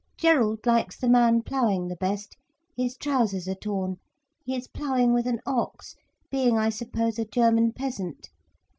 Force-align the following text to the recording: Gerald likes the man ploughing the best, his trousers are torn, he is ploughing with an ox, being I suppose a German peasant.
Gerald 0.17 0.65
likes 0.65 0.97
the 0.97 1.07
man 1.07 1.43
ploughing 1.43 1.87
the 1.87 1.95
best, 1.95 2.35
his 2.75 2.97
trousers 2.97 3.47
are 3.47 3.53
torn, 3.53 3.97
he 4.43 4.55
is 4.55 4.67
ploughing 4.67 5.13
with 5.13 5.27
an 5.27 5.39
ox, 5.45 5.93
being 6.31 6.57
I 6.57 6.69
suppose 6.71 7.19
a 7.19 7.25
German 7.25 7.71
peasant. 7.71 8.27